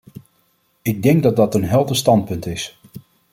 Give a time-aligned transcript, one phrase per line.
[0.81, 2.79] Ik denk dat dat een helder standpunt is.